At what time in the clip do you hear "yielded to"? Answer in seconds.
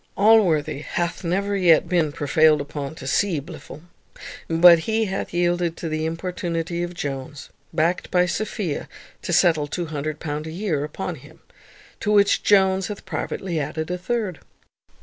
5.31-5.89